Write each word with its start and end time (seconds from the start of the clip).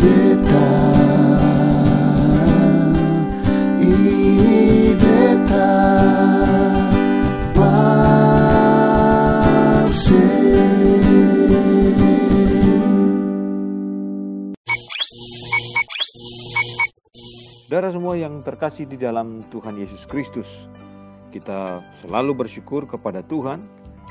Ibeta. 0.00 0.64
Ibeta. 3.84 5.68
Saudara 17.68 17.92
semua 17.92 18.16
yang 18.16 18.40
terkasih 18.40 18.88
di 18.88 18.96
dalam 18.96 19.44
Tuhan 19.52 19.76
Yesus 19.76 20.08
Kristus, 20.08 20.64
kita 21.28 21.84
selalu 22.00 22.48
bersyukur 22.48 22.88
kepada 22.88 23.20
Tuhan 23.20 23.60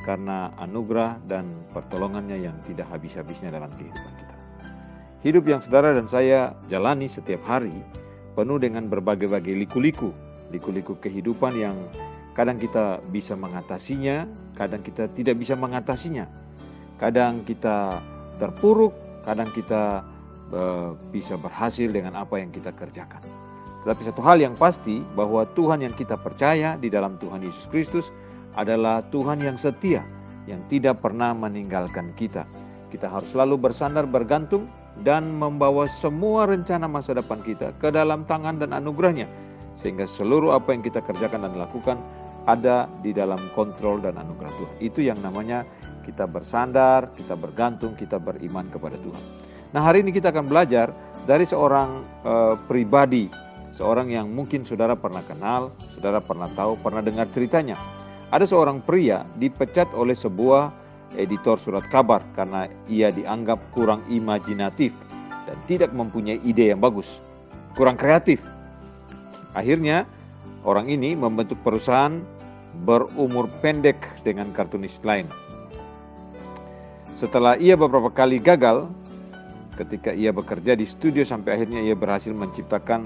karena 0.06 0.54
anugerah 0.62 1.18
dan 1.26 1.50
pertolongannya 1.74 2.46
yang 2.46 2.62
tidak 2.70 2.94
habis-habisnya 2.94 3.50
dalam 3.50 3.74
kehidupan. 3.74 4.19
Hidup 5.20 5.52
yang 5.52 5.60
saudara 5.60 5.92
dan 5.92 6.08
saya 6.08 6.56
jalani 6.72 7.12
setiap 7.12 7.44
hari 7.44 7.76
penuh 8.40 8.56
dengan 8.56 8.88
berbagai-bagai 8.88 9.52
liku-liku, 9.52 10.16
liku-liku 10.48 10.96
kehidupan 10.96 11.60
yang 11.60 11.76
kadang 12.32 12.56
kita 12.56 13.04
bisa 13.12 13.36
mengatasinya, 13.36 14.24
kadang 14.56 14.80
kita 14.80 15.12
tidak 15.12 15.36
bisa 15.36 15.60
mengatasinya. 15.60 16.24
Kadang 16.96 17.44
kita 17.44 18.00
terpuruk, 18.40 18.96
kadang 19.28 19.52
kita 19.52 20.08
uh, 20.56 20.96
bisa 21.12 21.36
berhasil 21.36 21.92
dengan 21.92 22.16
apa 22.16 22.40
yang 22.40 22.56
kita 22.56 22.72
kerjakan. 22.72 23.20
Tetapi 23.84 24.02
satu 24.08 24.24
hal 24.24 24.40
yang 24.40 24.56
pasti 24.56 25.04
bahwa 25.20 25.44
Tuhan 25.52 25.84
yang 25.84 25.96
kita 26.00 26.16
percaya 26.16 26.80
di 26.80 26.88
dalam 26.88 27.20
Tuhan 27.20 27.44
Yesus 27.44 27.68
Kristus 27.68 28.08
adalah 28.56 29.04
Tuhan 29.12 29.44
yang 29.44 29.60
setia, 29.60 30.00
yang 30.48 30.64
tidak 30.72 31.04
pernah 31.04 31.36
meninggalkan 31.36 32.16
kita. 32.16 32.48
Kita 32.90 33.06
harus 33.06 33.30
selalu 33.30 33.70
bersandar 33.70 34.10
bergantung 34.10 34.66
dan 35.06 35.30
membawa 35.38 35.86
semua 35.86 36.50
rencana 36.50 36.90
masa 36.90 37.14
depan 37.14 37.40
kita 37.46 37.72
ke 37.78 37.94
dalam 37.94 38.26
tangan 38.26 38.58
dan 38.58 38.74
anugerahnya. 38.74 39.30
Sehingga 39.78 40.10
seluruh 40.10 40.58
apa 40.58 40.74
yang 40.74 40.82
kita 40.82 41.00
kerjakan 41.06 41.48
dan 41.48 41.56
lakukan 41.56 41.98
ada 42.50 42.90
di 43.06 43.14
dalam 43.14 43.40
kontrol 43.54 44.02
dan 44.02 44.18
anugerah 44.18 44.52
Tuhan. 44.58 44.76
Itu 44.82 45.00
yang 45.06 45.22
namanya 45.22 45.64
kita 46.04 46.26
bersandar, 46.26 47.14
kita 47.14 47.38
bergantung, 47.38 47.94
kita 47.94 48.18
beriman 48.18 48.66
kepada 48.74 48.98
Tuhan. 48.98 49.24
Nah 49.70 49.86
hari 49.86 50.02
ini 50.02 50.10
kita 50.10 50.34
akan 50.34 50.50
belajar 50.50 50.90
dari 51.30 51.46
seorang 51.46 52.02
uh, 52.26 52.58
pribadi, 52.66 53.30
seorang 53.78 54.10
yang 54.10 54.34
mungkin 54.34 54.66
saudara 54.66 54.98
pernah 54.98 55.22
kenal, 55.22 55.70
saudara 55.94 56.18
pernah 56.18 56.50
tahu, 56.58 56.74
pernah 56.82 57.06
dengar 57.06 57.30
ceritanya. 57.30 57.78
Ada 58.34 58.50
seorang 58.50 58.82
pria 58.82 59.26
dipecat 59.38 59.90
oleh 59.94 60.18
sebuah 60.18 60.74
editor 61.18 61.58
surat 61.58 61.86
kabar 61.90 62.22
karena 62.38 62.70
ia 62.86 63.10
dianggap 63.10 63.58
kurang 63.74 64.06
imajinatif 64.12 64.94
dan 65.50 65.58
tidak 65.66 65.90
mempunyai 65.96 66.38
ide 66.46 66.70
yang 66.76 66.82
bagus, 66.82 67.24
kurang 67.74 67.98
kreatif. 67.98 68.46
Akhirnya, 69.58 70.06
orang 70.62 70.92
ini 70.92 71.18
membentuk 71.18 71.58
perusahaan 71.66 72.22
berumur 72.86 73.50
pendek 73.66 73.98
dengan 74.22 74.54
kartunis 74.54 75.02
lain. 75.02 75.26
Setelah 77.18 77.58
ia 77.58 77.76
beberapa 77.76 78.14
kali 78.14 78.38
gagal, 78.40 78.88
ketika 79.76 80.14
ia 80.14 80.30
bekerja 80.30 80.78
di 80.78 80.86
studio 80.88 81.26
sampai 81.26 81.60
akhirnya 81.60 81.82
ia 81.84 81.98
berhasil 81.98 82.32
menciptakan 82.32 83.04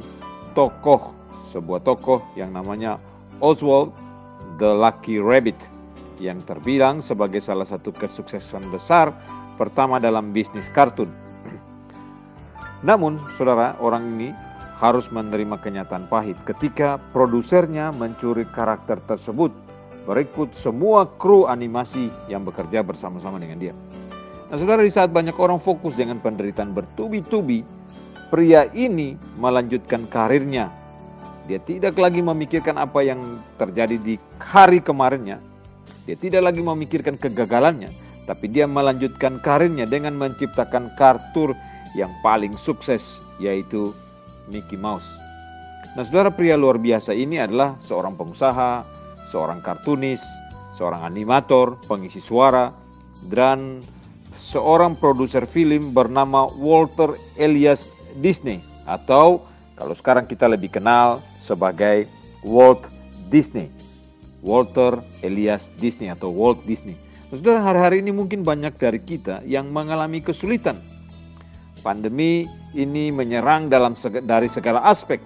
tokoh, 0.54 1.16
sebuah 1.50 1.82
tokoh 1.82 2.22
yang 2.38 2.54
namanya 2.54 3.00
Oswald 3.42 3.96
the 4.62 4.70
Lucky 4.70 5.18
Rabbit 5.18 5.58
yang 6.20 6.42
terbilang 6.44 7.00
sebagai 7.00 7.40
salah 7.40 7.66
satu 7.66 7.94
kesuksesan 7.96 8.68
besar 8.70 9.14
pertama 9.56 10.02
dalam 10.02 10.34
bisnis 10.34 10.70
kartun. 10.70 11.10
Namun, 12.88 13.18
saudara, 13.38 13.78
orang 13.80 14.18
ini 14.18 14.30
harus 14.82 15.08
menerima 15.14 15.62
kenyataan 15.64 16.12
pahit 16.12 16.36
ketika 16.44 17.00
produsernya 17.16 17.96
mencuri 17.96 18.44
karakter 18.52 19.00
tersebut 19.08 19.54
berikut 20.04 20.52
semua 20.52 21.08
kru 21.08 21.48
animasi 21.48 22.12
yang 22.28 22.44
bekerja 22.44 22.84
bersama-sama 22.84 23.40
dengan 23.40 23.60
dia. 23.60 23.74
Nah, 24.52 24.60
saudara, 24.60 24.84
di 24.84 24.92
saat 24.92 25.10
banyak 25.10 25.34
orang 25.40 25.58
fokus 25.58 25.96
dengan 25.96 26.20
penderitaan 26.20 26.76
bertubi-tubi, 26.76 27.64
pria 28.30 28.68
ini 28.76 29.16
melanjutkan 29.40 30.06
karirnya. 30.12 30.70
Dia 31.48 31.60
tidak 31.60 32.00
lagi 32.00 32.24
memikirkan 32.24 32.80
apa 32.80 33.04
yang 33.04 33.40
terjadi 33.60 34.00
di 34.00 34.16
hari 34.40 34.80
kemarinnya, 34.80 35.40
dia 36.04 36.16
tidak 36.20 36.52
lagi 36.52 36.60
memikirkan 36.60 37.16
kegagalannya, 37.16 37.88
tapi 38.28 38.52
dia 38.52 38.68
melanjutkan 38.68 39.40
karirnya 39.40 39.88
dengan 39.88 40.16
menciptakan 40.20 40.92
kartur 41.00 41.56
yang 41.96 42.12
paling 42.26 42.56
sukses, 42.60 43.24
yaitu 43.40 43.96
Mickey 44.52 44.76
Mouse. 44.76 45.08
Nah, 45.94 46.02
saudara 46.02 46.34
pria 46.34 46.58
luar 46.58 46.82
biasa 46.82 47.14
ini 47.14 47.38
adalah 47.38 47.78
seorang 47.78 48.18
pengusaha, 48.18 48.82
seorang 49.30 49.62
kartunis, 49.62 50.26
seorang 50.74 51.06
animator, 51.06 51.78
pengisi 51.86 52.18
suara, 52.18 52.74
dan 53.30 53.80
seorang 54.36 54.98
produser 54.98 55.46
film 55.48 55.94
bernama 55.94 56.50
Walter 56.60 57.16
Elias 57.40 57.88
Disney 58.20 58.60
atau 58.84 59.46
kalau 59.80 59.96
sekarang 59.96 60.28
kita 60.28 60.46
lebih 60.46 60.70
kenal 60.70 61.24
sebagai 61.40 62.06
Walt 62.44 62.86
Disney. 63.32 63.72
Walter 64.44 65.00
Elias 65.24 65.72
Disney 65.80 66.12
atau 66.12 66.30
Walt 66.30 66.62
Disney. 66.68 67.00
Nah, 67.32 67.40
saudara, 67.40 67.64
hari-hari 67.64 68.04
ini 68.04 68.12
mungkin 68.12 68.44
banyak 68.44 68.76
dari 68.76 69.00
kita 69.00 69.42
yang 69.48 69.72
mengalami 69.72 70.20
kesulitan. 70.20 70.78
Pandemi 71.82 72.46
ini 72.76 73.10
menyerang 73.10 73.72
dalam 73.72 73.96
dari 74.24 74.48
segala 74.48 74.84
aspek, 74.88 75.20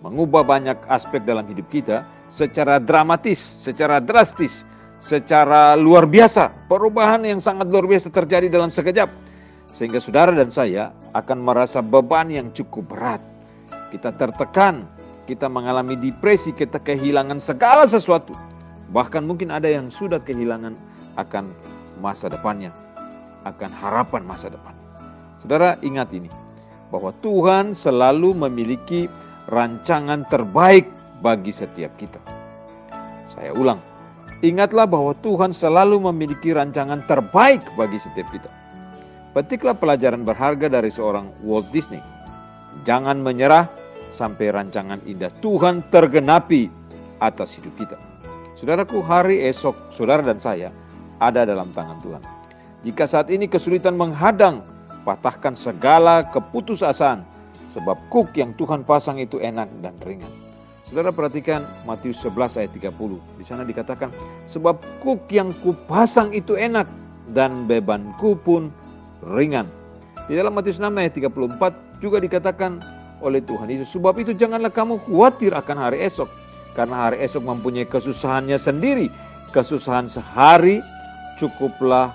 mengubah 0.00 0.44
banyak 0.44 0.76
aspek 0.88 1.24
dalam 1.24 1.44
hidup 1.48 1.68
kita 1.68 2.04
secara 2.32 2.80
dramatis, 2.80 3.40
secara 3.40 4.00
drastis, 4.00 4.64
secara 5.00 5.76
luar 5.76 6.04
biasa. 6.04 6.52
Perubahan 6.68 7.24
yang 7.24 7.40
sangat 7.40 7.72
luar 7.72 7.88
biasa 7.88 8.12
terjadi 8.12 8.52
dalam 8.52 8.68
sekejap. 8.68 9.08
Sehingga 9.70 10.02
saudara 10.02 10.34
dan 10.34 10.50
saya 10.50 10.90
akan 11.14 11.46
merasa 11.46 11.80
beban 11.80 12.28
yang 12.28 12.50
cukup 12.52 12.90
berat. 12.90 13.22
Kita 13.94 14.10
tertekan, 14.14 14.86
kita 15.30 15.46
mengalami 15.46 15.94
depresi, 15.94 16.50
kita 16.50 16.82
kehilangan 16.82 17.38
segala 17.38 17.86
sesuatu. 17.86 18.34
Bahkan 18.90 19.22
mungkin 19.22 19.54
ada 19.54 19.70
yang 19.70 19.86
sudah 19.86 20.18
kehilangan 20.18 20.74
akan 21.14 21.54
masa 22.02 22.26
depannya, 22.26 22.74
akan 23.46 23.70
harapan 23.70 24.26
masa 24.26 24.50
depan. 24.50 24.74
Saudara 25.38 25.78
ingat 25.86 26.10
ini, 26.10 26.26
bahwa 26.90 27.14
Tuhan 27.22 27.78
selalu 27.78 28.34
memiliki 28.34 29.06
rancangan 29.46 30.26
terbaik 30.26 30.90
bagi 31.22 31.54
setiap 31.54 31.94
kita. 31.94 32.18
Saya 33.30 33.54
ulang, 33.54 33.78
ingatlah 34.42 34.90
bahwa 34.90 35.14
Tuhan 35.22 35.54
selalu 35.54 36.10
memiliki 36.10 36.50
rancangan 36.50 37.06
terbaik 37.06 37.62
bagi 37.78 38.02
setiap 38.02 38.26
kita. 38.34 38.50
Petiklah 39.30 39.78
pelajaran 39.78 40.26
berharga 40.26 40.66
dari 40.66 40.90
seorang 40.90 41.30
Walt 41.46 41.70
Disney. 41.70 42.02
Jangan 42.82 43.22
menyerah 43.22 43.70
sampai 44.10 44.50
rancangan 44.50 44.98
indah 45.06 45.30
Tuhan 45.42 45.86
tergenapi 45.88 46.70
atas 47.22 47.56
hidup 47.58 47.74
kita. 47.78 47.96
Saudaraku, 48.60 49.00
hari 49.00 49.40
esok 49.48 49.72
saudara 49.88 50.20
dan 50.20 50.36
saya 50.36 50.68
ada 51.22 51.48
dalam 51.48 51.72
tangan 51.72 51.96
Tuhan. 52.04 52.22
Jika 52.84 53.04
saat 53.08 53.28
ini 53.32 53.48
kesulitan 53.48 53.96
menghadang, 53.96 54.60
patahkan 55.04 55.56
segala 55.56 56.28
keputusasaan, 56.28 57.24
sebab 57.72 57.96
kuk 58.12 58.36
yang 58.36 58.52
Tuhan 58.56 58.84
pasang 58.84 59.16
itu 59.16 59.40
enak 59.40 59.68
dan 59.80 59.96
ringan. 60.04 60.28
Saudara 60.90 61.14
perhatikan 61.14 61.62
Matius 61.86 62.18
11 62.26 62.58
ayat 62.58 62.72
30. 62.74 63.38
Di 63.38 63.44
sana 63.46 63.62
dikatakan, 63.62 64.10
sebab 64.50 64.80
kuk 65.00 65.30
yang 65.30 65.54
kupasang 65.62 66.34
itu 66.34 66.58
enak 66.58 66.88
dan 67.30 67.70
bebanku 67.70 68.34
pun 68.34 68.74
ringan. 69.22 69.70
Di 70.26 70.34
dalam 70.34 70.50
Matius 70.50 70.82
6 70.82 70.90
ayat 70.90 71.14
34 71.14 72.02
juga 72.02 72.18
dikatakan, 72.18 72.99
oleh 73.20 73.40
Tuhan 73.44 73.68
Yesus. 73.68 73.94
Sebab 73.96 74.16
itu 74.20 74.32
janganlah 74.36 74.72
kamu 74.72 75.00
khawatir 75.06 75.52
akan 75.56 75.76
hari 75.76 76.04
esok. 76.04 76.28
Karena 76.76 77.08
hari 77.08 77.20
esok 77.24 77.44
mempunyai 77.44 77.88
kesusahannya 77.88 78.56
sendiri. 78.56 79.08
Kesusahan 79.50 80.06
sehari 80.06 80.80
cukuplah 81.40 82.12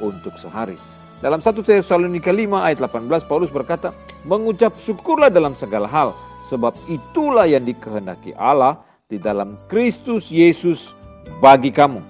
untuk 0.00 0.34
sehari. 0.40 0.78
Dalam 1.20 1.44
1 1.44 1.52
Tesalonika 1.60 2.32
5 2.32 2.48
ayat 2.64 2.78
18 2.80 3.28
Paulus 3.28 3.52
berkata, 3.52 3.92
mengucap 4.24 4.72
syukurlah 4.80 5.28
dalam 5.28 5.52
segala 5.52 5.84
hal, 5.84 6.16
sebab 6.48 6.72
itulah 6.88 7.44
yang 7.44 7.64
dikehendaki 7.64 8.32
Allah 8.40 8.80
di 9.12 9.20
dalam 9.20 9.60
Kristus 9.68 10.32
Yesus 10.32 10.96
bagi 11.44 11.68
kamu. 11.68 12.00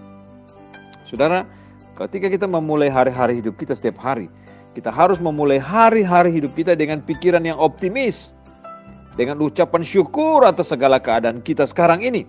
Saudara, 1.11 1.43
ketika 1.99 2.31
kita 2.31 2.47
memulai 2.47 2.87
hari-hari 2.87 3.43
hidup 3.43 3.59
kita 3.59 3.75
setiap 3.75 3.99
hari, 3.99 4.31
kita 4.77 4.91
harus 4.93 5.19
memulai 5.19 5.59
hari-hari 5.59 6.31
hidup 6.35 6.55
kita 6.55 6.79
dengan 6.79 7.03
pikiran 7.03 7.43
yang 7.43 7.59
optimis. 7.59 8.35
Dengan 9.19 9.43
ucapan 9.43 9.83
syukur 9.83 10.47
atas 10.47 10.71
segala 10.71 11.03
keadaan 11.03 11.43
kita 11.43 11.67
sekarang 11.67 12.01
ini. 12.01 12.25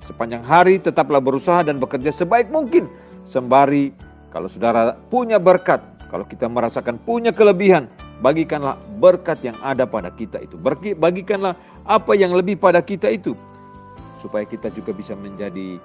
Sepanjang 0.00 0.42
hari 0.42 0.80
tetaplah 0.80 1.20
berusaha 1.20 1.60
dan 1.62 1.76
bekerja 1.76 2.10
sebaik 2.10 2.48
mungkin. 2.48 2.88
Sembari 3.28 3.92
kalau 4.32 4.48
saudara 4.48 4.96
punya 5.12 5.36
berkat, 5.36 5.78
kalau 6.08 6.24
kita 6.26 6.48
merasakan 6.50 6.98
punya 7.04 7.30
kelebihan, 7.30 7.86
Bagikanlah 8.20 8.76
berkat 9.00 9.40
yang 9.40 9.56
ada 9.64 9.88
pada 9.88 10.12
kita 10.12 10.44
itu. 10.44 10.60
Bagikanlah 11.00 11.56
apa 11.88 12.12
yang 12.12 12.36
lebih 12.36 12.60
pada 12.60 12.84
kita 12.84 13.08
itu. 13.08 13.32
Supaya 14.20 14.44
kita 14.44 14.68
juga 14.68 14.92
bisa 14.92 15.16
menjadi 15.16 15.80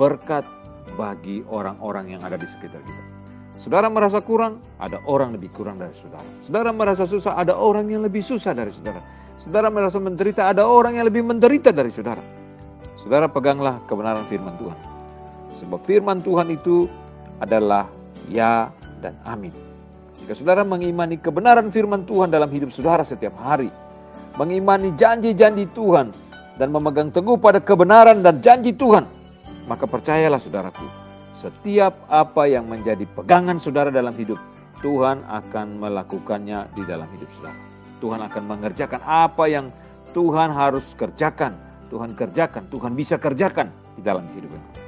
berkat 0.00 0.48
bagi 0.96 1.44
orang-orang 1.52 2.16
yang 2.16 2.22
ada 2.24 2.40
di 2.40 2.48
sekitar 2.48 2.80
kita. 2.80 3.11
Saudara 3.62 3.86
merasa 3.86 4.18
kurang, 4.18 4.58
ada 4.82 4.98
orang 5.06 5.38
lebih 5.38 5.54
kurang 5.54 5.78
dari 5.78 5.94
saudara. 5.94 6.26
Saudara 6.42 6.74
merasa 6.74 7.06
susah, 7.06 7.38
ada 7.38 7.54
orang 7.54 7.86
yang 7.86 8.02
lebih 8.02 8.18
susah 8.18 8.50
dari 8.50 8.74
saudara. 8.74 8.98
Saudara 9.38 9.70
merasa 9.70 10.02
menderita, 10.02 10.50
ada 10.50 10.66
orang 10.66 10.98
yang 10.98 11.06
lebih 11.06 11.22
menderita 11.22 11.70
dari 11.70 11.86
saudara. 11.86 12.18
Saudara 12.98 13.30
peganglah 13.30 13.78
kebenaran 13.86 14.26
firman 14.26 14.58
Tuhan. 14.58 14.78
Sebab 15.62 15.78
firman 15.86 16.18
Tuhan 16.26 16.50
itu 16.50 16.90
adalah 17.38 17.86
ya 18.26 18.74
dan 18.98 19.14
amin. 19.22 19.54
Jika 20.18 20.34
saudara 20.34 20.66
mengimani 20.66 21.22
kebenaran 21.22 21.70
firman 21.70 22.02
Tuhan 22.02 22.34
dalam 22.34 22.50
hidup 22.50 22.74
saudara 22.74 23.06
setiap 23.06 23.38
hari, 23.38 23.70
mengimani 24.34 24.90
janji-janji 24.98 25.70
Tuhan, 25.70 26.10
dan 26.58 26.68
memegang 26.68 27.14
teguh 27.14 27.38
pada 27.38 27.62
kebenaran 27.62 28.20
dan 28.26 28.42
janji 28.42 28.74
Tuhan, 28.74 29.06
maka 29.70 29.86
percayalah 29.86 30.42
saudaraku, 30.42 30.84
setiap 31.42 32.06
apa 32.06 32.46
yang 32.46 32.70
menjadi 32.70 33.02
pegangan 33.18 33.58
saudara 33.58 33.90
dalam 33.90 34.14
hidup, 34.14 34.38
Tuhan 34.78 35.26
akan 35.26 35.82
melakukannya 35.82 36.70
di 36.78 36.86
dalam 36.86 37.10
hidup 37.18 37.26
saudara. 37.34 37.58
Tuhan 37.98 38.20
akan 38.22 38.42
mengerjakan 38.46 39.02
apa 39.02 39.50
yang 39.50 39.74
Tuhan 40.14 40.54
harus 40.54 40.86
kerjakan, 40.94 41.58
Tuhan 41.90 42.14
kerjakan, 42.14 42.70
Tuhan 42.70 42.94
bisa 42.94 43.18
kerjakan 43.18 43.74
di 43.98 44.02
dalam 44.06 44.22
kehidupan 44.30 44.58
kita. 44.70 44.82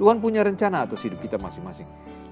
Tuhan 0.00 0.16
punya 0.22 0.40
rencana 0.46 0.88
atas 0.88 1.04
hidup 1.04 1.20
kita 1.20 1.36
masing-masing. 1.36 1.88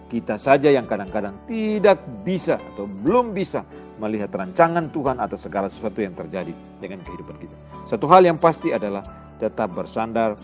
Kita 0.07 0.39
saja 0.39 0.71
yang 0.71 0.87
kadang-kadang 0.87 1.35
tidak 1.51 1.99
bisa 2.23 2.63
atau 2.63 2.87
belum 2.87 3.35
bisa 3.35 3.67
melihat 3.99 4.31
rancangan 4.31 4.87
Tuhan 4.95 5.19
atas 5.19 5.51
segala 5.51 5.67
sesuatu 5.67 5.99
yang 5.99 6.15
terjadi 6.15 6.55
dengan 6.79 7.03
kehidupan 7.03 7.37
kita. 7.43 7.57
Satu 7.91 8.07
hal 8.07 8.23
yang 8.23 8.39
pasti 8.39 8.71
adalah 8.71 9.03
tetap 9.43 9.75
bersandar, 9.75 10.39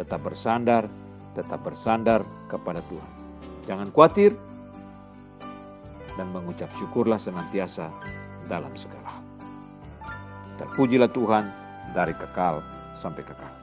tetap 0.00 0.24
bersandar, 0.24 0.88
tetap 1.32 1.64
bersandar 1.64 2.24
kepada 2.48 2.84
Tuhan. 2.88 3.10
Jangan 3.64 3.88
khawatir 3.94 4.36
dan 6.18 6.28
mengucap 6.34 6.68
syukurlah 6.76 7.16
senantiasa 7.16 7.88
dalam 8.50 8.72
segala. 8.76 9.16
Terpujilah 10.60 11.08
Tuhan 11.10 11.44
dari 11.96 12.12
kekal 12.12 12.60
sampai 12.92 13.24
kekal. 13.24 13.61